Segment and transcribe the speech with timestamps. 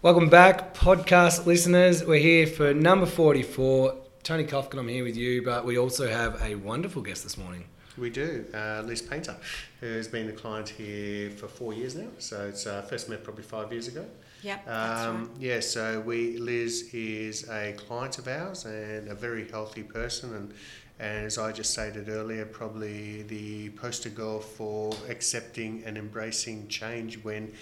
[0.00, 2.04] Welcome back, podcast listeners.
[2.04, 3.96] We're here for number 44.
[4.22, 7.64] Tony Kofkin, I'm here with you, but we also have a wonderful guest this morning.
[7.96, 8.44] We do.
[8.54, 9.34] Uh, Liz Paynter,
[9.80, 12.06] who's been a client here for four years now.
[12.18, 14.04] So it's uh, first met probably five years ago.
[14.42, 15.28] Yep, that's Um, right.
[15.40, 20.54] yeah, so we Liz is a client of ours and a very healthy person and
[21.00, 27.22] and as I just stated earlier, probably the poster girl for accepting and embracing change
[27.22, 27.52] when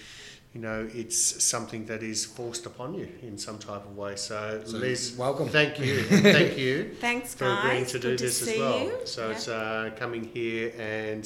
[0.56, 4.16] you know it's something that is forced upon you in some type of way.
[4.16, 5.48] So, So, Liz, welcome.
[5.51, 5.95] Thank you,
[6.38, 6.74] thank you
[7.09, 7.59] Thanks, for guys.
[7.64, 8.78] agreeing to do Good this to as see well.
[8.87, 8.92] you.
[9.05, 9.37] So Yep.
[9.37, 11.24] it's uh, coming here and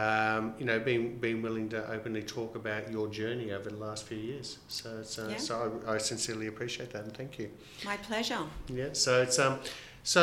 [0.00, 4.02] um, you know being being willing to openly talk about your journey over the last
[4.10, 4.58] few years.
[4.66, 5.36] So it's uh, Yeah.
[5.48, 7.48] so I, I sincerely appreciate that and thank you.
[7.84, 8.42] My pleasure.
[8.80, 8.88] Yeah.
[9.04, 9.54] So it's um
[10.02, 10.22] so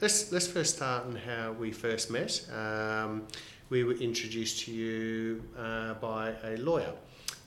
[0.00, 2.32] let's let's first start on how we first met.
[2.64, 3.12] Um,
[3.70, 6.92] we were introduced to you uh, by a lawyer.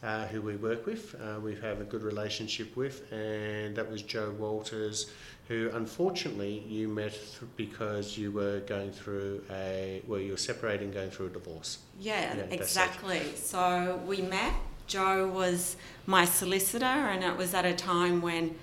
[0.04, 4.02] Uh, who we work with, uh, we have a good relationship with, and that was
[4.02, 5.12] Joe Walters,
[5.48, 10.90] who unfortunately you met th- because you were going through a, well, you were separating,
[10.90, 11.78] going through a divorce.
[12.00, 13.22] Yeah, Yeah, exactly.
[13.36, 14.54] So we met.
[14.88, 15.78] Joe was
[16.08, 18.56] my solicitor, and it was at a time when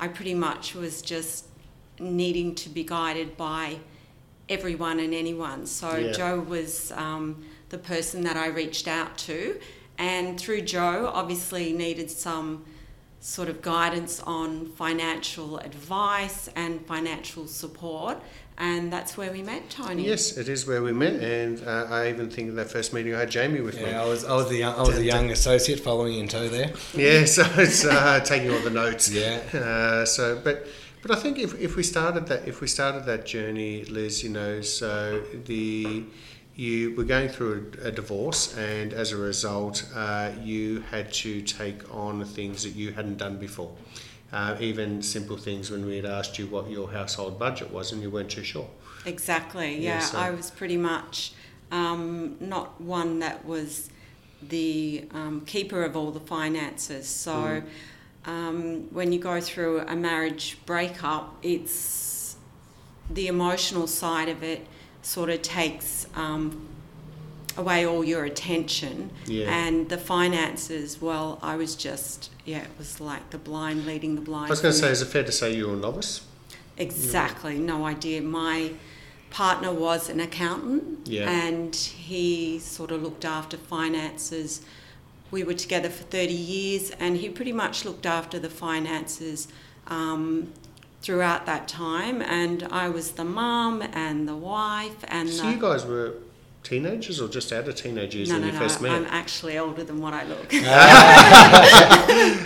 [0.00, 1.44] I pretty much was just
[2.00, 3.78] needing to be guided by
[4.48, 5.66] everyone and anyone.
[5.66, 6.10] So Yeah.
[6.10, 9.60] Joe was um, the person that I reached out to,
[10.00, 12.64] and through Joe, obviously needed some
[13.20, 18.16] sort of guidance on financial advice and financial support,
[18.56, 20.06] and that's where we met, Tony.
[20.06, 23.20] Yes, it is where we met, and uh, I even think that first meeting I
[23.20, 23.90] had Jamie with me.
[23.90, 26.48] Yeah, I was, I was the young, I was the young associate following in tow
[26.48, 26.72] there.
[26.94, 29.12] Yeah, so it's uh, taking all the notes.
[29.12, 29.42] Yeah.
[29.52, 30.66] Uh, so, but
[31.02, 34.30] but I think if, if we started that if we started that journey, Liz, you
[34.30, 36.04] know, so the
[36.60, 41.40] you were going through a, a divorce, and as a result, uh, you had to
[41.40, 43.72] take on things that you hadn't done before.
[44.30, 48.02] Uh, even simple things when we had asked you what your household budget was, and
[48.02, 48.68] you weren't too sure.
[49.06, 49.76] Exactly.
[49.78, 51.32] Yeah, Yeah, so- I was pretty much
[51.72, 53.88] um, not one that was
[54.42, 57.06] the um, keeper of all the finances.
[57.08, 57.64] So Mm.
[58.26, 62.36] um, when you go through a marriage breakup, it's
[63.08, 64.66] the emotional side of it
[65.02, 66.68] sort of takes um,
[67.56, 69.10] away all your attention.
[69.26, 69.50] Yeah.
[69.50, 74.20] And the finances, well, I was just, yeah, it was like the blind leading the
[74.20, 74.46] blind.
[74.46, 76.26] I was going to say, is it fair to say you were a novice?
[76.76, 78.22] Exactly, no idea.
[78.22, 78.72] My
[79.30, 81.30] partner was an accountant Yeah.
[81.30, 84.62] and he sort of looked after finances.
[85.30, 89.46] We were together for 30 years and he pretty much looked after the finances
[89.86, 90.52] um,
[91.00, 92.22] throughout that time.
[92.22, 95.52] And I was the mum and the wife and So the.
[95.52, 96.14] you guys were
[96.62, 98.92] teenagers or just out of teenage years no, when no, you no, first met?
[98.92, 100.52] I'm actually older than what I look.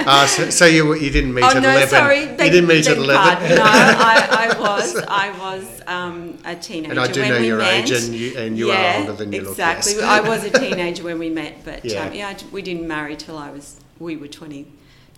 [0.06, 1.88] Ah, so, so you you didn't meet oh at no, eleven.
[1.88, 3.56] sorry, you didn't meet at eleven.
[3.56, 6.90] No, I, I was, I was um, a teenager.
[6.90, 7.84] and I do when know your met.
[7.84, 9.50] age, and you and you yeah, are older than you look.
[9.52, 9.94] exactly.
[9.96, 10.04] look.
[10.04, 12.04] I was a teenager when we met, but Yeah.
[12.06, 14.66] um, yeah I we didn't marry till I was we were 20,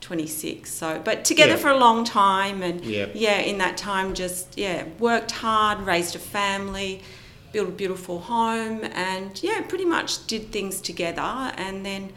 [0.01, 0.71] 26.
[0.71, 1.57] So, but together Yeah.
[1.59, 3.07] for a long time, and Yeah.
[3.15, 7.03] yeah, in that time, just yeah, worked hard, raised a family,
[7.53, 12.13] built a beautiful home, and yeah, pretty much did things together, and then.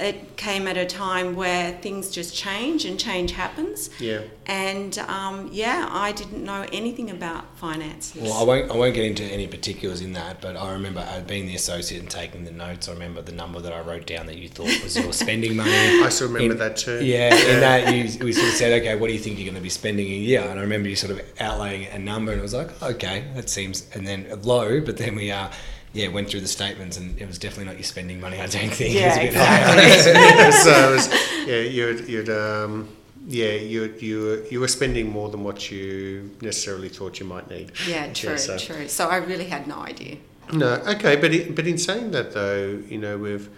[0.00, 3.90] It came at a time where things just change and change happens.
[3.98, 4.20] Yeah.
[4.46, 8.22] And um, yeah, I didn't know anything about finances.
[8.22, 11.20] Well, I won't, I won't get into any particulars in that, but I remember uh,
[11.22, 12.88] being the associate and taking the notes.
[12.88, 15.70] I remember the number that I wrote down that you thought was your spending money.
[15.70, 17.04] I still remember In- that too.
[17.04, 19.56] Yeah, in that you, we sort of said, okay, what do you think you're going
[19.56, 20.42] to be spending a year?
[20.42, 23.50] And I remember you sort of outlaying a number, and it was like, okay, that
[23.50, 25.48] seems, and then low, but then we uh,
[25.92, 28.38] yeah went through the statements, and it was definitely not your spending money.
[28.38, 29.96] I don't think it was Yeah, a bit higher.
[29.96, 30.52] exactly.
[30.72, 31.08] so it was,
[31.48, 32.88] yeah, you'd, you'd um,
[33.26, 37.48] yeah, you you were, you were spending more than what you necessarily thought you might
[37.50, 37.72] need.
[37.86, 38.88] yeah, true, so- true.
[38.88, 40.16] So I really had no idea.
[40.52, 43.50] No, okay, but it, but in saying that though, you know we've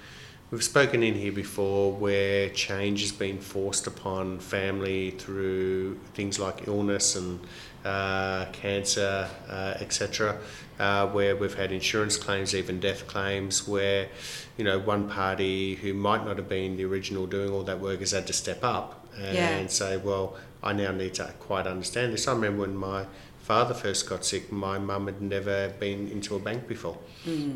[0.51, 6.67] we've spoken in here before where change has been forced upon family through things like
[6.67, 7.39] illness and
[7.85, 10.39] uh, cancer, uh, etc.
[10.79, 14.09] Uh, where we've had insurance claims, even death claims, where
[14.57, 18.01] you know one party who might not have been the original doing all that work
[18.01, 19.67] has had to step up and Yeah.
[19.67, 22.27] say, well, I now need to quite understand this.
[22.29, 23.07] I remember when my
[23.41, 26.99] father first got sick, my mum had never been into a bank before.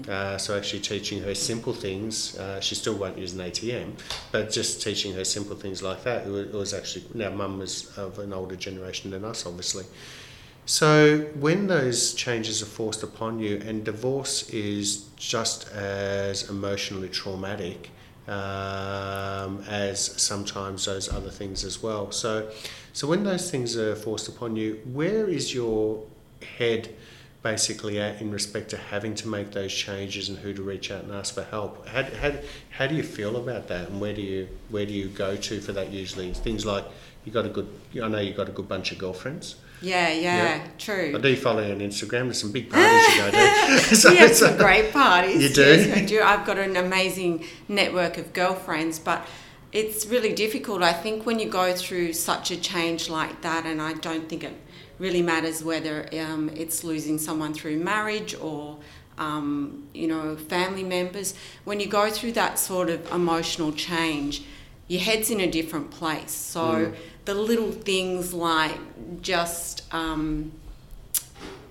[0.09, 3.93] Uh, so actually teaching her simple things, uh, she still won't use an ATM,
[4.33, 7.59] but just teaching her simple things like that, it was, it was actually, now mum
[7.59, 9.85] was of an older generation than us, obviously.
[10.67, 17.91] So when those changes are forced upon you, and divorce is just as emotionally traumatic
[18.27, 22.11] um, as sometimes those other things as well.
[22.11, 22.51] So,
[22.95, 26.05] so when those things are forced upon you, where is your
[26.59, 26.95] head
[27.43, 31.03] basically at in respect to having to make those changes and who to reach out
[31.03, 31.89] and ask for help?
[31.89, 32.33] How, how,
[32.71, 35.61] how do you feel about that, and where do you where do you go to
[35.61, 36.33] for that usually?
[36.35, 36.85] Things like
[37.25, 37.69] you got a good,
[38.01, 39.57] I know you got a good bunch of girlfriends.
[39.83, 41.15] Yeah, yeah, yeah, true.
[41.17, 42.25] I do follow you on Instagram.
[42.25, 43.79] There's some big parties you go to.
[43.97, 45.43] so, we have some great parties.
[45.43, 45.63] You do?
[45.63, 46.23] Yes, I do.
[46.23, 49.27] I've got an amazing network of girlfriends, but
[49.75, 50.83] it's really difficult.
[50.83, 54.43] I think when you go through such a change like that, and I don't think
[54.43, 54.55] it
[54.99, 58.79] really matters whether um, it's losing someone through marriage or
[59.19, 61.35] um, you know family members.
[61.65, 64.45] When you go through that sort of emotional change,
[64.89, 66.33] your head's in a different place.
[66.33, 66.63] So.
[66.63, 68.79] Mm the little things like
[69.23, 70.53] just um,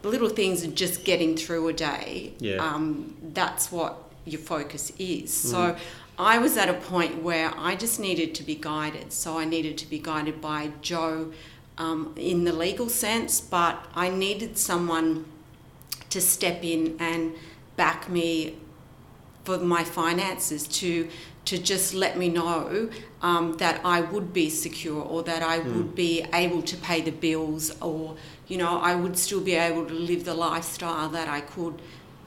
[0.02, 2.34] the little things of just getting through a day.
[2.40, 2.56] Yeah.
[2.56, 5.32] Um, that's what your focus is.
[5.32, 5.52] Mm.
[5.52, 5.76] So
[6.18, 9.12] I was at a point where I just needed to be guided.
[9.12, 11.32] So I needed to be guided by Joe
[11.78, 15.26] um, in the legal sense, but I needed someone
[16.10, 17.34] to step in and
[17.76, 18.58] back me
[19.44, 21.10] for my finances to
[21.46, 22.90] to just let me know
[23.22, 25.76] um, that I would be secure or that I mm.
[25.76, 28.16] would be able to pay the bills or,
[28.48, 31.82] you know, I would still be able to live the lifestyle that I could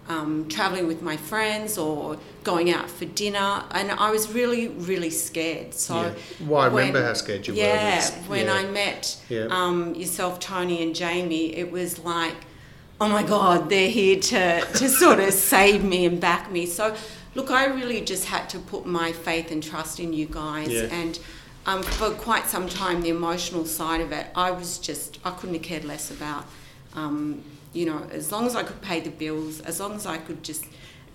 [0.08, 3.64] um, traveling with my friends or going out for dinner.
[3.72, 5.74] And I was really, really scared.
[5.74, 6.14] So, yeah.
[6.46, 8.28] well, I when, remember how scared you yeah, were.
[8.28, 9.48] When yeah, when I met yeah.
[9.50, 12.34] um, yourself, Tony, and Jamie, it was like,
[13.00, 16.66] oh my God, they're here to, to sort of save me and back me.
[16.66, 16.96] So,
[17.34, 20.70] look, I really just had to put my faith and trust in you guys.
[20.70, 20.82] Yeah.
[20.92, 21.18] And
[21.66, 25.56] um, for quite some time, the emotional side of it, I was just, I couldn't
[25.56, 26.44] have cared less about.
[26.94, 27.42] Um,
[27.76, 30.42] you know, as long as I could pay the bills, as long as I could
[30.42, 30.64] just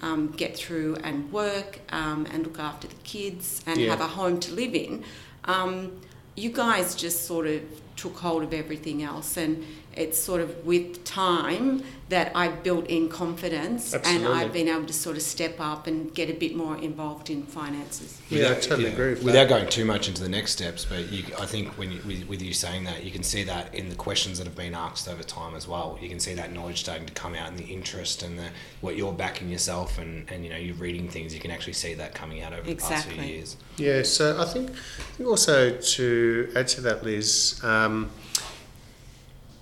[0.02, 3.90] um, get through and work um, and look after the kids and yeah.
[3.90, 5.04] have a home to live in,
[5.46, 6.00] um,
[6.36, 7.62] you guys just sort of
[7.96, 9.38] took hold of everything else.
[9.38, 9.66] And
[9.96, 14.26] it's sort of with time that I've built in confidence Absolutely.
[14.26, 17.30] and I've been able to sort of step up and get a bit more involved
[17.30, 18.22] in finances.
[18.30, 18.90] Yeah, I totally yeah.
[18.90, 19.50] agree with Without that.
[19.50, 22.42] going too much into the next steps, but you, I think when you, with, with,
[22.42, 25.24] you saying that, you can see that in the questions that have been asked over
[25.24, 25.98] time as well.
[26.02, 28.50] You can see that knowledge starting to come out and the interest and the,
[28.82, 31.34] what you're backing yourself and, and you know you're reading things.
[31.34, 33.16] You can actually see that coming out over exactly.
[33.16, 33.58] the past few years.
[33.78, 37.60] Yeah, so I think, I think also to add to that, Liz.
[37.64, 38.12] Um,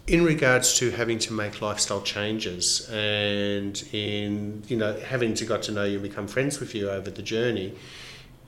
[0.09, 5.61] in regards to having to make lifestyle changes and in you know having to got
[5.61, 7.75] to know you and become friends with you over the journey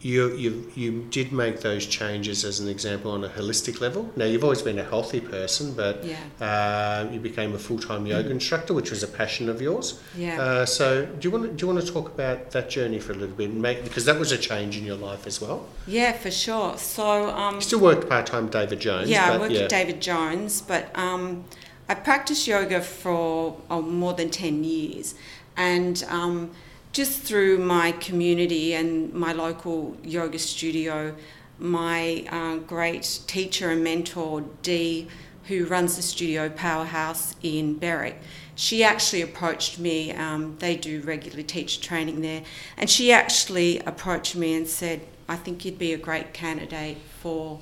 [0.01, 4.11] you, you, you did make those changes as an example on a holistic level.
[4.15, 6.17] Now, you've always been a healthy person, but yeah.
[6.39, 8.31] uh, you became a full time yoga mm.
[8.31, 10.01] instructor, which was a passion of yours.
[10.17, 10.41] Yeah.
[10.41, 13.11] Uh, so, do you, want to, do you want to talk about that journey for
[13.11, 13.53] a little bit?
[13.53, 15.67] Make, because that was a change in your life as well.
[15.85, 16.77] Yeah, for sure.
[16.77, 19.09] So, um, you still worked part time David Jones.
[19.09, 19.61] Yeah, but, I worked yeah.
[19.61, 21.45] at David Jones, but um,
[21.87, 25.13] I practiced yoga for oh, more than 10 years.
[25.55, 26.51] And um,
[26.91, 31.15] just through my community and my local yoga studio,
[31.57, 35.07] my uh, great teacher and mentor, Dee,
[35.45, 38.19] who runs the studio Powerhouse in Berwick,
[38.55, 40.11] she actually approached me.
[40.11, 42.43] Um, they do regular teacher training there,
[42.77, 47.59] and she actually approached me and said, I think you'd be a great candidate for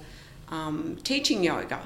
[0.50, 1.86] um, teaching yoga.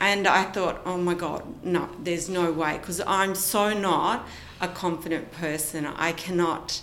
[0.00, 4.26] And I thought, oh my God, no, there's no way, because I'm so not
[4.60, 5.86] a confident person.
[5.86, 6.82] I cannot,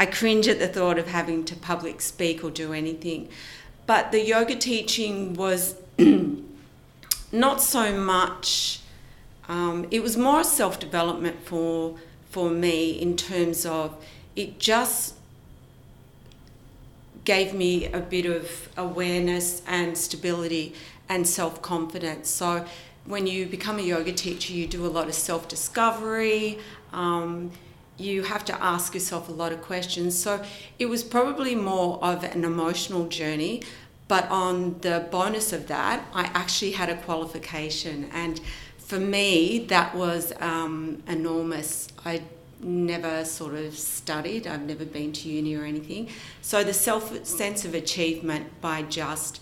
[0.00, 3.28] I cringe at the thought of having to public speak or do anything.
[3.84, 5.74] But the yoga teaching was
[7.32, 8.80] not so much,
[9.46, 11.98] um, it was more self development for,
[12.30, 14.02] for me in terms of
[14.34, 15.16] it just
[17.26, 20.72] gave me a bit of awareness and stability
[21.10, 22.30] and self confidence.
[22.30, 22.64] So
[23.04, 26.58] when you become a yoga teacher, you do a lot of self discovery.
[26.90, 27.50] Um,
[28.00, 30.18] you have to ask yourself a lot of questions.
[30.18, 30.42] So
[30.78, 33.62] it was probably more of an emotional journey.
[34.08, 38.10] But on the bonus of that, I actually had a qualification.
[38.12, 38.40] And
[38.78, 41.88] for me, that was um, enormous.
[42.04, 42.22] I
[42.62, 46.08] never sort of studied, I've never been to uni or anything.
[46.42, 49.40] So the self sense of achievement by just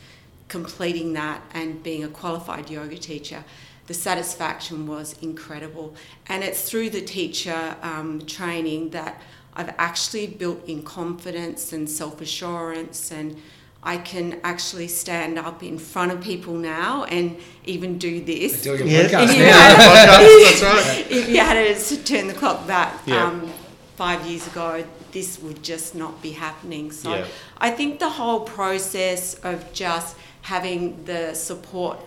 [0.49, 3.45] completing that and being a qualified yoga teacher,
[3.89, 5.95] the satisfaction was incredible.
[6.29, 9.21] And it's through the teacher um, training that
[9.57, 13.37] I've actually built in confidence and self assurance and
[13.83, 18.63] I can actually stand up in front of people now and even do this.
[18.63, 19.53] Doing a podcast If you now.
[19.53, 21.07] had- Podcast, right.
[21.11, 23.25] if you had to turn the clock back Yeah.
[23.25, 23.51] um,
[23.97, 26.91] five years ago, this would just not be happening.
[26.93, 27.27] So Yeah.
[27.59, 31.99] I think the whole process of just having the support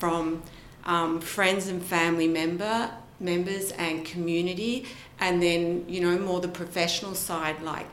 [0.00, 0.42] from
[0.84, 4.86] um, friends and family member members and community,
[5.20, 7.86] and then you know more the professional side, like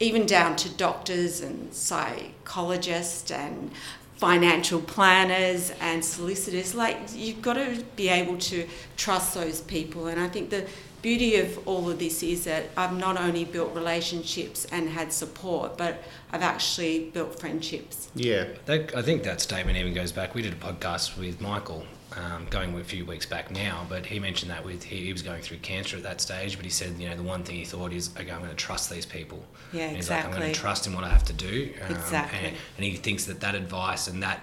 [0.00, 3.70] even down to doctors and psychologists and
[4.16, 6.74] financial planners and solicitors.
[6.74, 10.66] Like you've got to be able to trust those people, and I think the
[11.02, 15.76] beauty of all of this is that I've not only built relationships and had support,
[15.76, 18.08] but I've actually built friendships.
[18.14, 18.46] Yeah.
[18.66, 20.34] That, I think that statement even goes back.
[20.34, 21.84] We did a podcast with Michael,
[22.16, 25.22] um, going a few weeks back now, but he mentioned that with he, he was
[25.22, 26.56] going through cancer at that stage.
[26.56, 28.56] But he said, you know, the one thing he thought is, okay, I'm going to
[28.56, 29.44] trust these people.
[29.72, 31.72] Yeah, And he's like, I'm going to trust in what I have to do.
[31.86, 32.38] Um, Exactly.
[32.38, 34.40] And, and he thinks that that advice and that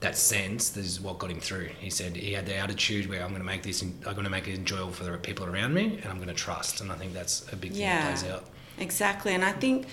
[0.00, 1.70] that sense this is what got him through.
[1.78, 4.30] He said he had the attitude where I'm going to make this, I'm going to
[4.30, 6.82] make it enjoyable for the people around me, and I'm going to trust.
[6.82, 8.02] And I think that's a big thing Yeah.
[8.10, 8.44] that plays out.
[8.78, 9.86] Exactly, and I think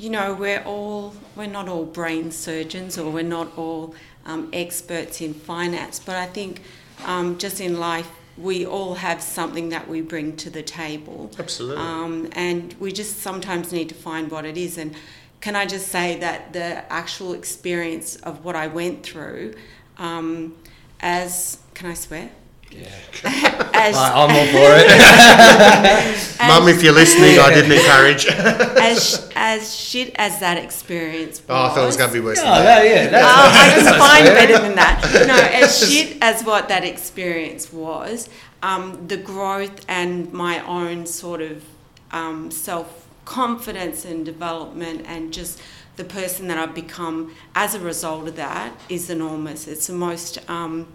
[0.00, 5.20] you know we're all we're not all brain surgeons or we're not all um, experts
[5.20, 6.62] in finance, but I think
[7.04, 11.84] um, just in life we all have something that we bring to the table, Absolutely.
[11.84, 14.78] um, and we just sometimes need to find what it is.
[14.78, 14.94] And
[15.42, 19.54] can I just say that the actual experience of what I went through,
[19.98, 20.56] um,
[21.00, 22.30] as can I swear?
[22.70, 23.70] Yeah.
[23.74, 26.38] As, I'm all for it.
[26.46, 28.26] Mum, if you're listening, I didn't encourage.
[28.26, 31.46] as as shit as that experience was.
[31.48, 32.78] Oh, I thought it was going to be worse oh, than that.
[32.78, 35.26] no, yeah, that's, Oh, I can find better than that.
[35.26, 38.28] No, as shit as what that experience was,
[38.62, 41.64] um, the growth and my own sort of
[42.12, 45.60] um, self confidence and development, and just
[45.96, 49.66] the person that I've become as a result of that is enormous.
[49.66, 50.38] It's the most.
[50.48, 50.86] Um,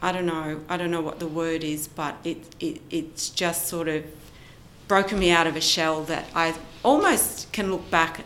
[0.00, 0.60] I don't know.
[0.68, 4.04] I don't know what the word is, but it, it it's just sort of
[4.86, 8.24] broken me out of a shell that I almost can look back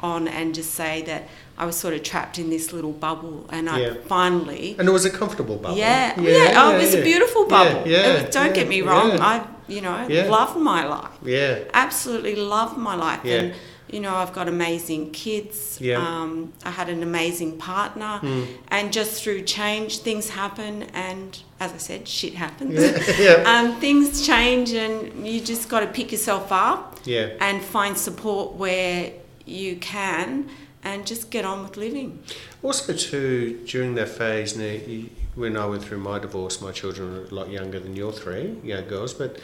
[0.00, 3.68] on and just say that I was sort of trapped in this little bubble, and
[3.68, 3.94] I Yeah.
[4.06, 4.76] finally.
[4.78, 5.76] And it was a comfortable bubble.
[5.76, 7.00] Yeah, yeah, oh, it was yeah.
[7.00, 7.82] a beautiful bubble.
[7.90, 9.26] Yeah, was- don't yeah, get me wrong, yeah.
[9.26, 10.28] I, you know, Yeah.
[10.30, 11.10] loved my life.
[11.24, 11.58] Yeah.
[11.74, 13.20] Absolutely loved my life.
[13.24, 13.34] Yeah.
[13.40, 13.54] And,
[13.90, 15.78] you know, I've got amazing kids.
[15.80, 15.98] Yeah.
[15.98, 18.20] Um, I had an amazing partner.
[18.22, 18.46] Mm.
[18.68, 20.84] And just through change, things happen.
[20.94, 22.74] And as I said, shit happens.
[22.74, 23.02] Yeah.
[23.18, 23.50] yeah.
[23.50, 27.30] um, things change, and you just got to pick yourself up Yeah.
[27.40, 29.12] and find support where
[29.46, 30.48] you can
[30.84, 32.22] and just get on with living.
[32.62, 37.12] Also, too, during that phase, now, you- when I went through my divorce, my children
[37.12, 39.38] were a lot younger than your three young girls, but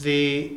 [0.00, 0.52] the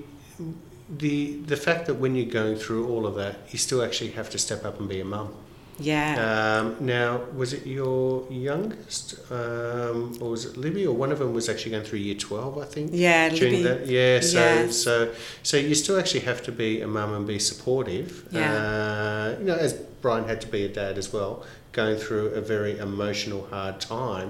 [0.90, 4.30] the the fact that when you're going through all of that, you still actually have
[4.32, 5.34] to step up and be a mum.
[5.80, 6.62] Yeah.
[6.62, 11.34] Um, now, was it your youngest, um, or was it Libby, or one of them
[11.34, 12.58] was actually going through year twelve?
[12.60, 12.92] I think.
[12.94, 13.64] yeah, during Libby.
[13.64, 14.78] that yeah so Yes.
[14.78, 15.12] so
[15.42, 18.54] so you still actually have to be a mum and be supportive Yeah.
[18.54, 22.42] uh, you know as brian had to be a dad as well going through a
[22.42, 24.30] very emotional hard time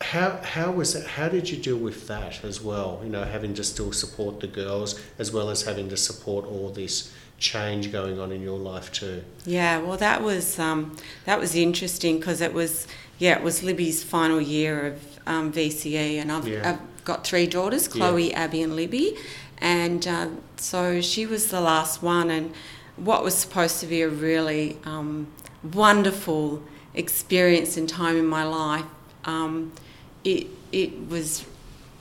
[0.00, 3.52] how how was that how did you deal with that as well you know having
[3.54, 8.18] to still support the girls as well as having to support all this change going
[8.20, 12.52] on in your life too Yeah, well, that was um, that was interesting because it
[12.52, 12.86] was
[13.18, 16.70] yeah, it was Libby's final year of um, VCE, and I've, Yeah.
[16.70, 17.92] I've got three daughters, Yeah.
[17.92, 19.16] Chloe, Abby, and Libby,
[19.58, 22.52] and uh, so she was the last one, and
[22.96, 25.26] what was supposed to be a really um,
[25.72, 26.62] wonderful
[26.94, 28.84] experience and time in my life,
[29.24, 29.72] um,
[30.24, 31.44] it it was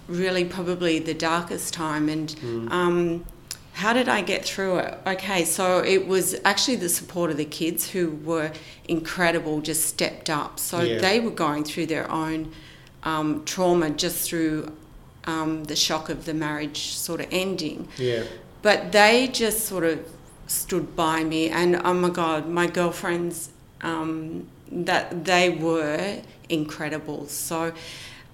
[0.07, 2.29] really probably the darkest time, and.
[2.29, 2.71] Mm.
[2.71, 3.25] Um,
[3.73, 4.97] how did I get through it?
[5.07, 8.51] Okay, so it was actually the support of the kids who were
[8.89, 10.59] incredible, just stepped up.
[10.59, 10.97] So Yeah.
[10.97, 12.51] they were going through their own
[13.03, 14.73] um, trauma just through
[15.25, 17.87] um, the shock of the marriage sort of ending.
[17.97, 18.23] yeah
[18.61, 19.99] But they just sort of
[20.47, 23.49] stood by me, and oh my God, my girlfriends,
[23.81, 26.17] um, that they were
[26.49, 27.27] incredible.
[27.27, 27.71] So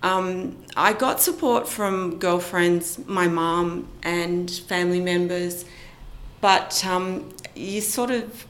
[0.09, 5.65] um, I got support from girlfriends, my mum, and family members,
[6.41, 7.07] but um,
[7.55, 8.45] you sort of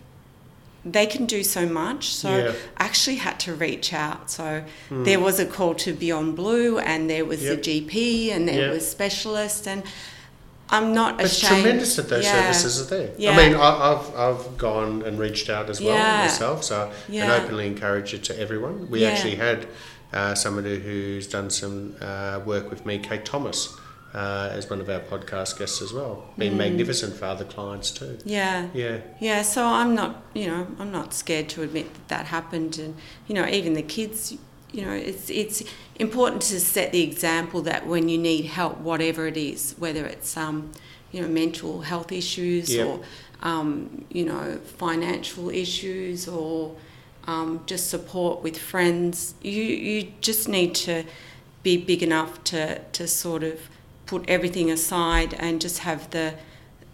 [0.87, 2.03] they can do so much.
[2.13, 2.51] So Yeah.
[2.77, 4.29] I actually had to reach out.
[4.29, 5.03] So Hmm.
[5.03, 7.55] there was a call to Beyond Blue, and there was Yep.
[7.55, 8.71] the GP, and there Yep.
[8.73, 9.81] was specialist, and
[10.69, 11.61] I'm not It's ashamed.
[11.63, 12.51] tremendous that those Yeah.
[12.51, 13.09] services are there.
[13.17, 13.31] Yeah.
[13.31, 17.65] I mean, I, I've, I've gone and reached out as well myself, so and openly
[17.67, 18.87] encourage it to everyone.
[18.91, 19.65] We actually had
[20.15, 23.75] uh, somebody who's done some uh, work with me, Kate Thomas,
[24.13, 26.23] uh, as one of our podcast guests as well.
[26.37, 26.57] Been Mm.
[26.57, 28.17] magnificent for other clients too.
[28.25, 28.69] Yeah.
[28.73, 32.79] Yeah, Yeah, so I'm not, you know, I'm not scared to admit that that happened,
[32.79, 32.95] and
[33.27, 34.33] you know, even the kids,
[34.71, 35.63] you know, it's it's
[35.99, 40.37] important to set the example that when you need help, whatever it is, whether it's
[40.37, 40.71] um,
[41.11, 42.87] you know, mental health issues Yep.
[42.87, 42.99] or,
[43.41, 46.75] um, you know, financial issues or
[47.27, 49.35] um, just support with friends.
[49.41, 51.03] You, you just need to
[51.63, 53.59] be big enough to, to sort of
[54.05, 56.35] put everything aside and just have the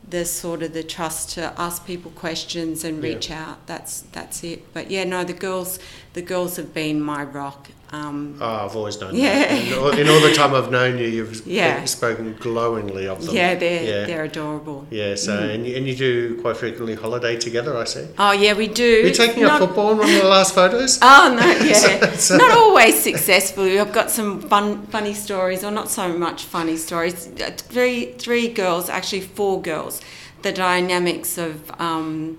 [0.10, 3.10] the sort of the trust to ask people questions and Yeah.
[3.14, 3.66] reach out.
[3.66, 4.74] That's that's it.
[4.74, 5.80] But yeah, no, the girls
[6.14, 7.70] the girls have been my rock.
[7.94, 9.40] Um, Oh, I've always known Yeah.
[9.50, 9.68] that.
[9.68, 11.84] In all, in all the time I've known you, you've Yeah.
[11.86, 13.36] spoken glowingly of them.
[13.36, 14.06] yeah, they're yeah.
[14.06, 14.88] they're adorable.
[14.90, 18.08] Yeah, so and, you, and you do quite frequently holiday together, I see.
[18.18, 18.84] Oh yeah, we do.
[18.84, 21.00] You're you taking Not- up football in one of the last photos?
[21.04, 23.78] Oh no, yeah, So- not always successfully.
[23.78, 27.28] I've got some fun, funny stories, or not so much funny stories.
[27.42, 30.00] Uh, Three, three girls, actually four girls.
[30.44, 32.38] The dynamics of, um,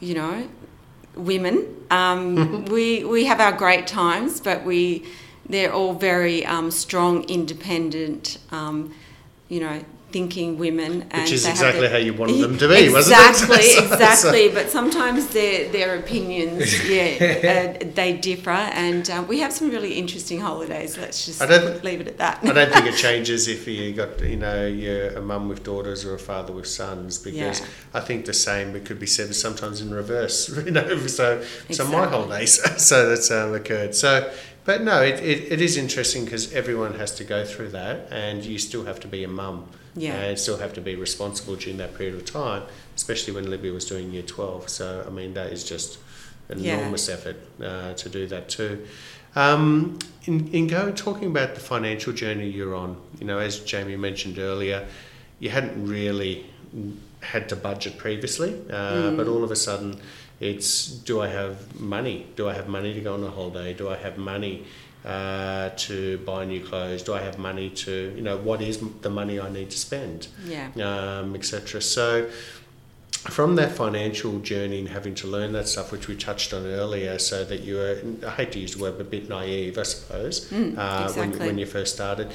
[0.00, 0.48] you know,
[1.16, 1.84] women.
[1.90, 5.04] Um, we we have our great times, but we
[5.48, 8.38] they're all very um, strong, independent.
[8.50, 8.94] Um,
[9.48, 9.84] you know.
[10.14, 13.28] Thinking women, and Which is exactly their- how you wanted them to be, wasn't it?
[13.30, 14.48] exactly, exactly.
[14.48, 18.50] But sometimes their their opinions, yeah, uh, they differ,
[18.84, 20.96] and um, we have some really interesting holidays.
[20.96, 22.38] Let's just I don't- leave it at that.
[22.44, 26.04] I don't think it changes if you got you know you're a mum with daughters
[26.04, 27.66] or a father with sons because Yeah.
[27.92, 31.84] I think the same it could be said sometimes in reverse you know so so
[31.86, 32.08] my Exactly.
[32.14, 32.52] holidays
[32.90, 34.10] so that's um, occurred so
[34.64, 38.44] but no it, it, it is interesting because everyone has to go through that and
[38.44, 39.58] you still have to be a mum
[39.96, 40.14] Yeah.
[40.14, 42.62] and still have to be responsible during that period of time
[42.96, 45.98] especially when Libby was doing year 12 so I mean that is just
[46.48, 46.78] an Yeah.
[46.78, 48.86] enormous effort uh, to do that too
[49.36, 53.96] um, in, in go talking about the financial journey you're on, you know, as Jamie
[53.96, 54.86] mentioned earlier,
[55.40, 56.46] you hadn't really
[57.20, 60.00] had to budget previously, uh, but all of a sudden,
[60.40, 62.26] it's do I have money?
[62.36, 63.72] Do I have money to go on a holiday?
[63.74, 64.64] Do I have money
[65.04, 67.02] uh, to buy new clothes?
[67.02, 70.28] Do I have money to, you know, what is the money I need to spend,
[70.46, 71.80] yeah, um, etc.
[71.82, 72.28] So
[73.12, 77.18] from that financial journey and having to learn that stuff, which we touched on earlier,
[77.18, 79.82] so that you were, I hate to use the word, but a bit naive, I
[79.84, 81.46] suppose, Mm, uh, when, exactly.
[81.46, 82.28] when you first started.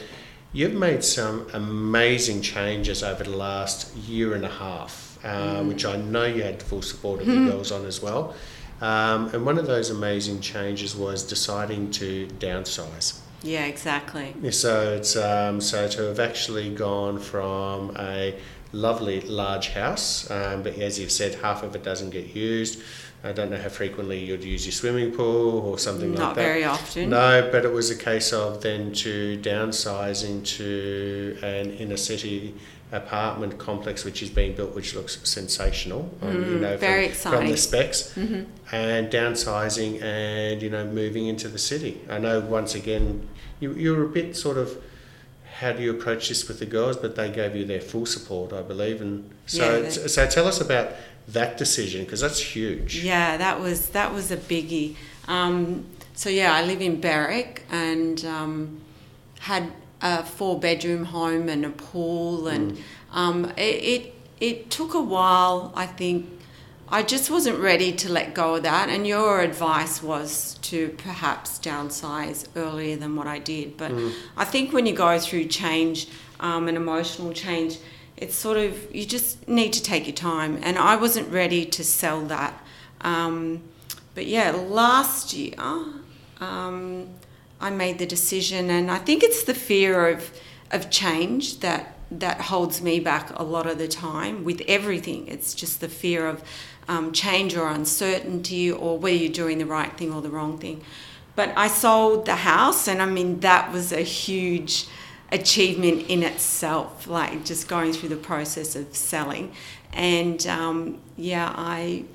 [0.52, 5.28] You've made some amazing changes over the last year and a half, uh,
[5.62, 5.68] Mm.
[5.68, 8.34] which I know you had the full support of the girls on as well.
[8.82, 13.20] Um, and one of those amazing changes was deciding to downsize.
[13.44, 14.34] yeah, exactly.
[14.52, 18.36] So it's um, so to have actually gone from a
[18.72, 22.82] lovely large house, um, but as you've said, half of it doesn't get used.
[23.22, 26.24] I don't know how frequently you'd use your swimming pool or something like that.
[26.24, 27.10] Not very often.
[27.10, 32.56] No, but it was a case of then to downsize into an inner city
[32.92, 36.10] apartment complex which is being built, which looks sensational.
[36.22, 37.94] um, you Mm, know, very from, from the exciting.
[37.94, 42.02] specs, hmm and downsizing and you know moving into the city.
[42.10, 43.28] I know once again
[43.60, 44.78] you you're a bit sort of
[45.60, 48.54] how do you approach this with the girls, but they gave you their full support,
[48.54, 50.92] I believe, and so Yeah, so, so tell us about
[51.28, 53.04] that decision because that's huge.
[53.04, 54.96] Yeah, that was that was a biggie.
[55.28, 58.82] Um, so yeah, I live in Berwick and um,
[59.40, 59.72] had
[60.02, 62.78] a four bedroom home and a pool, and
[63.12, 65.72] um, it, it it took a while.
[65.76, 66.40] I think
[66.92, 68.90] I just wasn't ready to let go of that.
[68.90, 73.78] And your advice was to perhaps downsize earlier than what I did.
[73.78, 73.92] But
[74.36, 76.08] I think when you go through change,
[76.40, 77.78] um, an emotional change,
[78.18, 80.58] it's sort of you just need to take your time.
[80.64, 82.60] And I wasn't ready to sell that.
[83.02, 83.62] Um,
[84.16, 85.54] but yeah, last year
[86.40, 87.10] um,
[87.62, 90.32] I made the decision, and I think it's the fear of
[90.72, 95.28] of change that that holds me back a lot of the time with everything.
[95.28, 96.44] It's just the fear of
[96.88, 100.84] um, change or uncertainty, or whether you're doing the right thing or the wrong thing.
[101.36, 104.88] But I sold the house, and I mean that was a huge
[105.32, 107.08] achievement in itself.
[107.08, 109.54] Like just going through the process of selling,
[109.94, 112.06] and um, yeah, I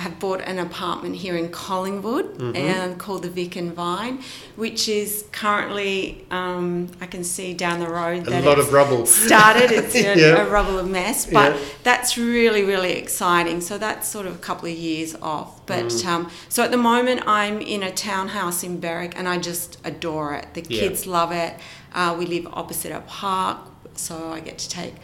[0.00, 4.22] have bought an apartment here in Collingwood and called the Vic and Vine,
[4.56, 9.04] which is currently um, I can see down the road A lot of rubble.
[9.06, 9.70] started.
[9.70, 10.46] It's a, Yeah.
[10.46, 11.60] a rubble of mess, but Yeah.
[11.82, 13.60] that's really really exciting.
[13.60, 15.64] So that's sort of a couple of years off.
[15.66, 16.06] But Mm.
[16.06, 20.34] um, so at the moment I'm in a townhouse in Berwick, and I just adore
[20.34, 20.46] it.
[20.54, 20.80] The Yeah.
[20.80, 21.52] kids love it.
[21.94, 23.58] Uh, we live opposite a park,
[23.96, 24.94] so I get to take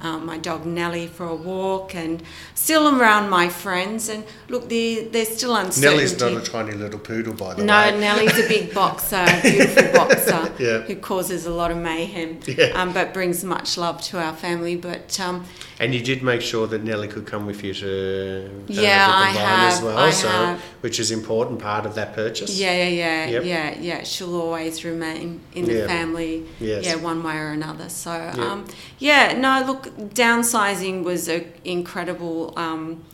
[0.00, 2.22] um, my dog Nellie for a walk, and
[2.54, 4.08] still around my friends.
[4.08, 5.96] And look, there, there's still uncertainty.
[5.96, 7.90] Nellie's not a tiny little poodle, by the No, way.
[7.92, 10.80] No, Nellie's a big boxer, beautiful boxer, Yeah.
[10.82, 12.66] who causes a lot of mayhem, Yeah.
[12.80, 14.76] um, but brings much love to our family.
[14.76, 15.44] But um,
[15.80, 19.14] And you did make sure that Nellie could come with you to uh, Yeah, the
[19.14, 20.60] I have, as well, I so have.
[20.82, 22.58] which is important part of that purchase.
[22.58, 23.44] yeah, yeah, yeah, Yep.
[23.44, 24.02] yeah, yeah.
[24.04, 25.86] She'll always remain in the Yeah.
[25.86, 26.84] family, Yes.
[26.84, 27.88] yeah, one way or another.
[27.88, 28.66] So, um,
[28.98, 33.04] yeah, no, look, downsizing was an incredible um,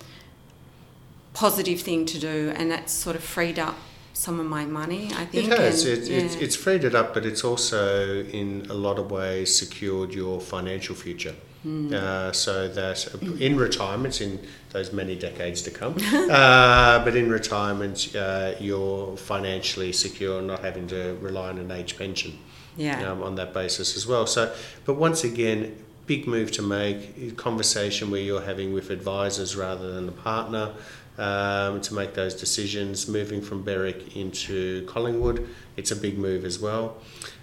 [1.34, 3.76] positive thing to do, and that's sort of freed up
[4.12, 5.10] some of my money.
[5.14, 5.84] I think It has.
[5.84, 6.42] and, It, it's, yeah.
[6.42, 10.94] it's freed it up, but it's also, in a lot of ways, secured your financial
[10.94, 11.34] future.
[11.62, 11.94] Hmm.
[11.94, 13.06] Uh, so that
[13.38, 19.92] in retirement, in those many decades to come, uh, but in retirement, uh, you're financially
[19.92, 22.36] secure, not having to rely on an age pension
[22.76, 23.08] yeah.
[23.08, 24.26] um, on that basis as well.
[24.26, 24.52] So,
[24.84, 30.06] but once again, big move to make, conversation where you're having with advisors rather than
[30.06, 30.74] the partner
[31.18, 33.08] um, to make those decisions.
[33.08, 36.96] Moving from Berwick into Collingwood, it's a big move as well.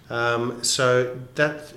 [0.10, 1.72] Um, so that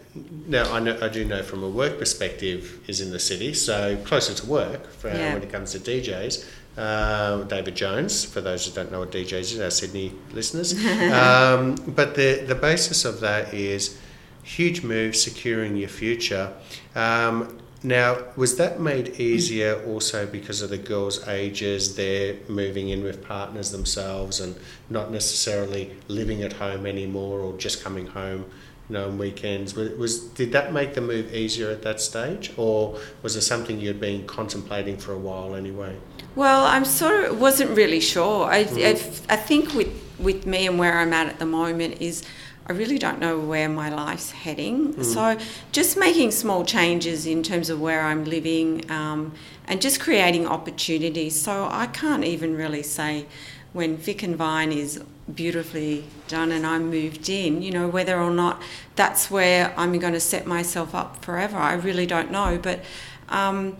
[0.47, 3.97] now I know I do know from a work perspective is in the city, so
[4.05, 5.35] closer to work for, Yeah.
[5.35, 6.45] when it comes to DJs.
[6.77, 10.73] Uh, David Jones, for those who don't know what DJs is, our Sydney listeners.
[11.13, 13.99] um, but the the basis of that is
[14.43, 16.53] huge move, securing your future.
[16.95, 21.97] Um, now, was that made easier also because of the girls' ages?
[21.97, 24.55] They're moving in with partners themselves and
[24.89, 28.45] not necessarily living at home anymore or just coming home,
[28.89, 29.75] you know, on weekends.
[29.75, 33.81] Was, was did that make the move easier at that stage, or was it something
[33.81, 35.97] you'd been contemplating for a while anyway?
[36.37, 38.47] Well, I'm sort of wasn't really sure.
[38.47, 38.91] I, I,
[39.29, 42.23] I think with with me and where I'm at at the moment is
[42.67, 45.03] I really don't know where my life's heading.
[45.03, 45.37] So
[45.73, 49.33] just making small changes in terms of where I'm living um,
[49.67, 51.41] and just creating opportunities.
[51.41, 53.27] So I can't even really say
[53.73, 55.03] when Vic and Vine is
[55.35, 58.63] beautifully done and I'm moved in, you know, whether or not
[58.97, 61.57] that's where I'm going to set myself up forever.
[61.57, 62.59] I really don't know.
[62.63, 62.81] But
[63.29, 63.77] um,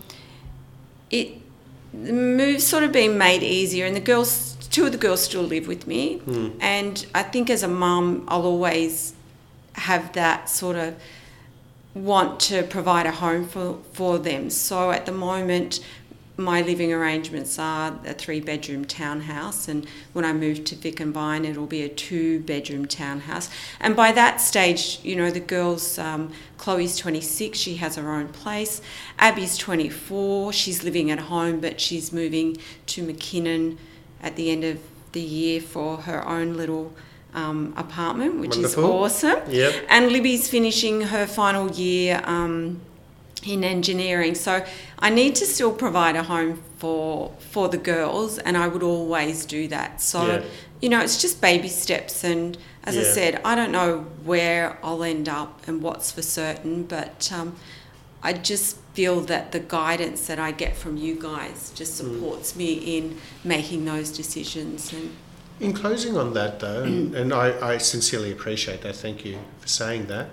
[1.11, 1.39] it
[1.93, 5.43] the move's sort of been made easier, and the girls, two of the girls still
[5.43, 6.21] live with me,
[6.61, 9.15] and I think as a mum, I'll always
[9.75, 10.97] have that sort of
[11.95, 14.49] want to provide a home for, for them.
[14.51, 15.81] So at the moment,
[16.39, 21.13] my living arrangements are a three bedroom townhouse, and when I move to Vic and
[21.13, 23.51] Vine, it'll be a two bedroom townhouse.
[23.79, 28.29] And by that stage, you know, the girls, um, Chloe's 26, she has her own
[28.29, 28.81] place.
[29.19, 32.57] Abby's 24, she's living at home, but she's moving
[32.87, 33.77] to McKinnon
[34.23, 34.79] at the end of
[35.13, 36.93] the year for her own little
[37.35, 39.05] um, apartment, which Wonderful.
[39.07, 39.51] is awesome.
[39.51, 39.87] Yep.
[39.89, 42.81] And Libby's finishing her final year um,
[43.45, 44.65] in engineering, so
[44.99, 49.45] I need to still provide a home for for the girls, and I would always
[49.47, 50.01] do that.
[50.01, 50.43] So, Yeah.
[50.81, 55.03] you know, it's just baby steps, and as I said, I don't know where I'll
[55.05, 57.57] end up and what's for certain, but um,
[58.23, 61.97] I just feel that the guidance that I get from you guys just Mm.
[62.15, 64.93] supports me in making those decisions.
[64.93, 65.11] And
[65.61, 69.69] In closing on that, though, and, and I, I sincerely appreciate that, thank you for
[69.69, 70.29] saying that.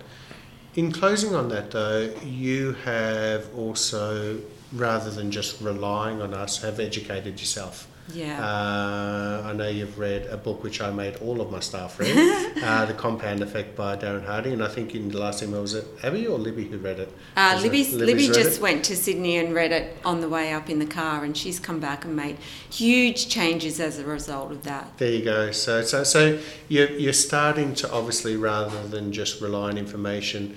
[0.75, 4.39] In closing on that, though, you have also,
[4.73, 7.87] rather than just relying on us, have educated yourself.
[8.13, 11.99] yeah, Uh, I know you've read a book which I made all of my staff
[11.99, 12.15] read,
[12.63, 15.75] uh, The Compound Effect by Darren Hardy, and I think in the last email was
[15.75, 17.09] it Abby or Libby who read it?
[17.37, 18.61] Uh, Was it Libby's, Libby's Libby just it?
[18.63, 21.59] went to Sydney and read it on the way up in the car, and she's
[21.59, 22.37] come back and made
[22.71, 24.97] huge changes as a result of that.
[24.97, 25.51] There you go.
[25.51, 30.55] So, so, so you're, you're starting to obviously, rather than just rely on information,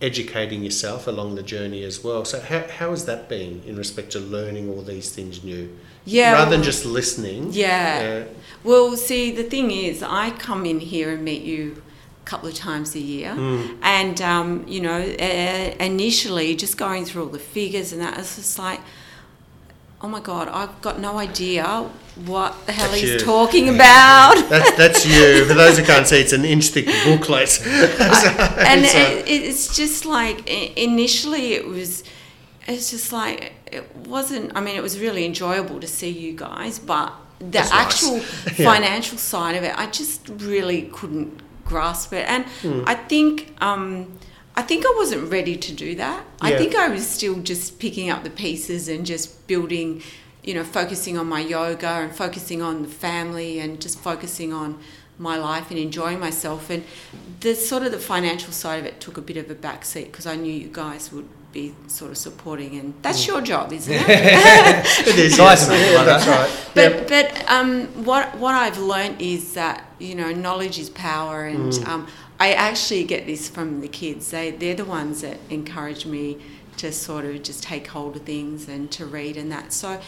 [0.00, 2.24] educating yourself along the journey as well.
[2.24, 5.76] So, how, how has that been in respect to learning all these things new?
[6.04, 7.48] Yeah, Rather than just listening.
[7.52, 8.24] Yeah.
[8.28, 11.82] uh, Well, see, the thing is, I come in here and meet you
[12.22, 13.78] a couple of times a year, Mm.
[13.82, 18.36] and um, you know, uh, initially just going through all the figures and that, it's
[18.36, 18.80] just like.
[20.02, 20.48] Oh my God!
[20.48, 21.64] I've got no idea
[22.26, 23.18] what the hell That's he's you.
[23.18, 24.34] talking about.
[24.48, 25.44] that's, that's you.
[25.46, 27.60] For those who can't see, it's an inch thick booklet.
[27.66, 32.04] and So- it, it's just like initially it was
[32.68, 36.78] it's just like it wasn't i mean it was really enjoyable to see you guys
[36.80, 37.84] but the That's nice.
[37.86, 38.16] actual
[38.58, 38.72] Yeah.
[38.72, 42.82] financial side of it i just really couldn't grasp it and Hmm.
[42.86, 44.18] i think um
[44.56, 46.24] I think I wasn't ready to do that.
[46.40, 50.02] I think I was still just picking up the pieces and just building,
[50.42, 54.78] you know, focusing on my yoga and focusing on the family and just focusing on
[55.18, 56.70] my life and enjoying myself.
[56.70, 56.84] And
[57.40, 60.26] the sort of the financial side of it took a bit of a backseat because
[60.26, 64.04] I knew you guys would be sort of supporting, and that's your job, isn't it?
[65.08, 65.38] it is.
[65.38, 65.68] Nice yes.
[65.68, 66.50] of you, Yeah, that's right.
[66.74, 67.08] But Yep.
[67.08, 71.88] but um, what what I've learned is that you know knowledge is power, and Mm.
[71.88, 72.06] um,
[72.38, 74.30] I actually get this from the kids.
[74.30, 76.38] They they're the ones that encourage me
[76.76, 79.72] to sort of just take hold of things and to read and that.
[79.72, 80.00] So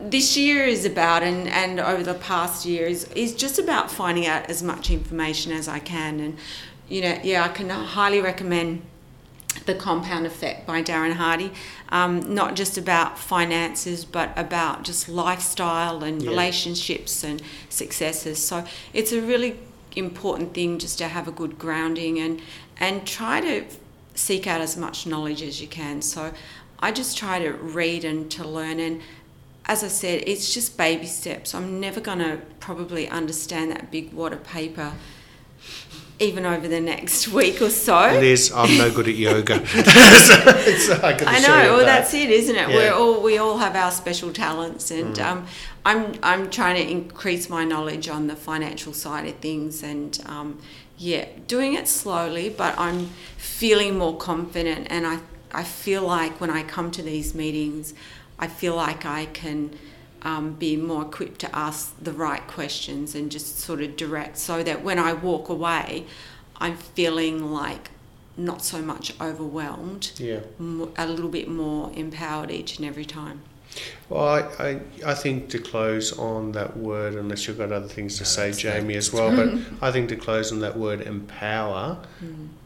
[0.00, 4.26] this year is about and, and over the past year is, is just about finding
[4.26, 6.38] out as much information as I can and
[6.88, 8.82] you know yeah I can highly recommend
[9.66, 11.52] the Compound Effect by Darren Hardy.
[11.90, 16.30] Um, not just about finances, but about just lifestyle and Yeah.
[16.30, 18.38] relationships and successes.
[18.42, 19.56] So it's a really
[19.96, 22.40] important thing just to have a good grounding and
[22.78, 23.64] and try to
[24.14, 26.02] seek out as much knowledge as you can.
[26.02, 26.32] So
[26.78, 29.00] I just try to read and to learn and
[29.66, 31.54] as I said, it's just baby steps.
[31.54, 34.94] I'm never going to probably understand that big wad of paper
[36.20, 37.98] even over the next week or so.
[38.12, 39.66] Liz, I'm no good at yoga.
[39.66, 41.48] so, I, I know.
[41.48, 41.86] Well, that.
[41.86, 42.68] that's it, isn't it?
[42.68, 42.76] Yeah.
[42.76, 45.26] We're all we all have our special talents, and Mm.
[45.26, 45.46] um,
[45.84, 50.58] I'm I'm trying to increase my knowledge on the financial side of things, and um,
[50.98, 53.06] yeah, doing it slowly, but I'm
[53.38, 55.20] feeling more confident, and I
[55.52, 57.94] I feel like when I come to these meetings,
[58.38, 59.70] I feel like I can.
[60.22, 64.62] Um, be more equipped to ask the right questions and just sort of direct so
[64.62, 66.04] that when I walk away,
[66.58, 67.90] I'm feeling like
[68.36, 70.40] not so much overwhelmed Yeah.
[70.58, 73.40] m- a little bit more empowered each and every time.
[74.08, 78.16] Well, I, I, I think to close on that word, unless you've got other things
[78.16, 79.48] to No, say, that's Jamie, as well, but
[79.80, 81.98] I think to close on that word empower,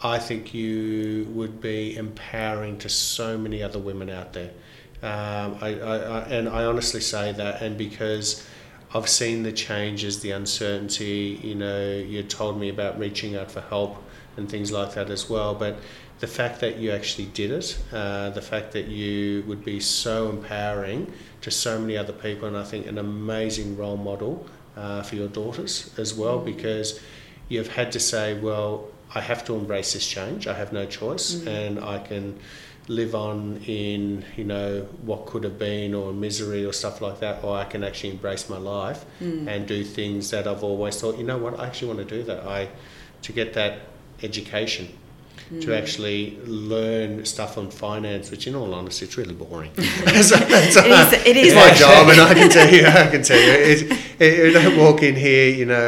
[0.02, 4.50] I think you would be empowering to so many other women out there.
[5.04, 8.46] Um, I, I, I, and I honestly say that, and because
[8.94, 13.60] I've seen the changes, the uncertainty, you know, you told me about reaching out for
[13.60, 14.02] help
[14.38, 15.76] and things like that as well, but
[16.20, 20.30] the fact that you actually did it, uh, the fact that you would be so
[20.30, 21.12] empowering
[21.42, 25.28] to so many other people, and I think an amazing role model uh, for your
[25.28, 26.98] daughters as well, because
[27.50, 30.46] you've had to say, well, I have to embrace this change.
[30.46, 32.38] I have no choice, and I can
[32.88, 37.42] live on in you know what could have been or misery or stuff like that
[37.42, 39.48] or I can actually embrace my life hmm.
[39.48, 42.22] and do things that I've always thought you know what I actually want to do
[42.24, 42.44] that.
[42.46, 42.68] I
[43.22, 43.80] to get that
[44.22, 44.88] education
[45.60, 49.70] to actually learn stuff on finance which in all honesty it's really boring.
[49.76, 51.54] So, so It is- it it's is.
[51.54, 54.78] my job and I can tell you I can tell you it, it, you don't
[54.78, 55.82] walk in here you know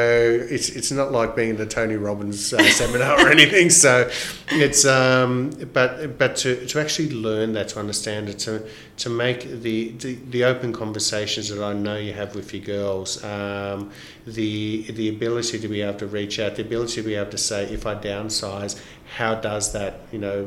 [0.51, 3.71] it's it's not like being in the Tony Robbins uh, seminar or anything.
[3.71, 4.11] So
[4.51, 8.67] it's um but but to, to actually learn that to understand it to
[8.99, 13.23] to make the, the, the open conversations that I know you have with your girls
[13.23, 13.91] um,
[14.27, 17.39] the the ability to be able to reach out the ability to be able to
[17.39, 18.81] say if I downsize
[19.15, 20.45] how does that you know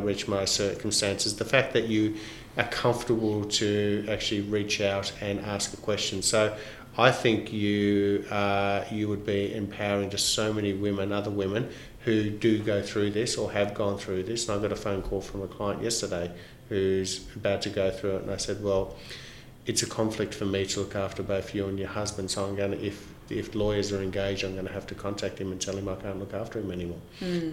[0.00, 2.16] reach my circumstances the fact that you
[2.56, 6.56] are comfortable to actually reach out and ask a question so
[6.98, 12.30] I think you uh, you would be empowering to so many women, other women who
[12.30, 14.48] do go through this or have gone through this.
[14.48, 16.30] And I got a phone call from a client yesterday
[16.68, 18.96] who's about to go through it, and I said, "Well,
[19.66, 22.56] it's a conflict for me to look after both you and your husband, so I'm
[22.56, 25.60] going to if." If lawyers are engaged, I'm going to have to contact him and
[25.60, 26.98] tell him I can't look after him anymore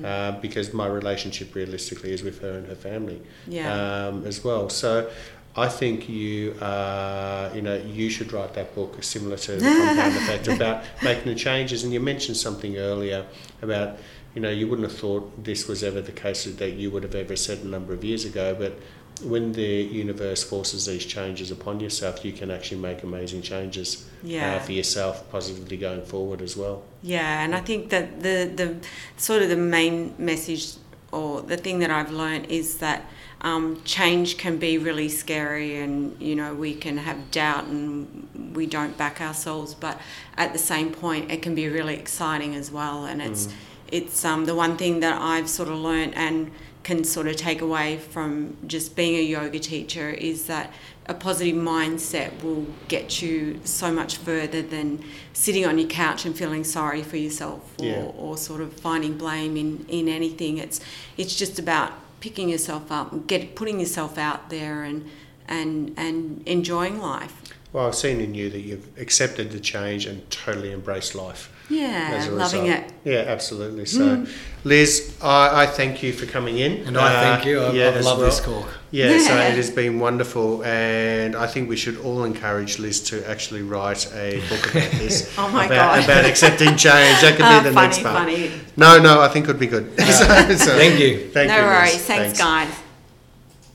[0.04, 4.08] uh, because my relationship realistically is with her and her family Yeah.
[4.08, 4.70] um, as well.
[4.70, 5.10] So
[5.56, 10.16] I think you, uh, you know, you should write that book similar to the compound
[10.22, 11.84] effect about making the changes.
[11.84, 13.26] And you mentioned something earlier
[13.62, 13.98] about,
[14.36, 17.16] you know, you wouldn't have thought this was ever the case that you would have
[17.16, 18.78] ever said a number of years ago, but
[19.24, 24.56] when the universe forces these changes upon yourself, you can actually make amazing changes Yeah.
[24.56, 26.84] uh, for yourself positively going forward as well.
[27.02, 28.76] Yeah, and I think that the the
[29.18, 30.74] sort of the main message
[31.12, 33.06] or the thing that I've learned is that
[33.42, 38.66] um, change can be really scary, and you know we can have doubt and we
[38.66, 40.00] don't back ourselves, but
[40.36, 43.06] at the same point, it can be really exciting as well.
[43.06, 43.48] And it's
[43.92, 46.52] it's um, the one thing that I've sort of learned and
[46.88, 50.72] can sort of take away from just being a yoga teacher is that
[51.08, 56.38] a positive mindset will get you so much further than sitting on your couch and
[56.38, 58.04] feeling sorry for yourself or, Yeah.
[58.18, 60.60] or sort of finding blame in, in anything.
[60.60, 60.80] It's
[61.18, 65.10] it's just about picking yourself up and get putting yourself out there and
[65.46, 67.36] and and enjoying life.
[67.74, 71.52] Well, I've seen in you that you've accepted the change and totally embraced life.
[71.70, 72.84] Yeah, as a loving result.
[72.86, 72.94] it.
[73.04, 73.86] Yeah, absolutely.
[73.86, 74.26] So,
[74.64, 76.88] Liz, I, I thank you for coming in.
[76.88, 77.60] And I thank you.
[77.62, 78.26] I, yeah, I love well.
[78.26, 78.68] this talk.
[78.92, 83.30] Yeah, so it has been wonderful, and I think we should all encourage Liz to
[83.30, 85.34] actually write a book about this.
[85.38, 86.04] Oh my about, God.
[86.06, 87.20] About accepting change.
[87.22, 88.16] That could Ah, be the funny, next part.
[88.18, 88.52] funny.
[88.78, 89.92] No, no, I think it would be good.
[90.00, 90.06] So-
[90.56, 91.30] so, Thank you.
[91.32, 91.62] Thank no you.
[91.64, 91.72] Liz.
[91.72, 92.06] worries.
[92.06, 92.70] Thanks, guys.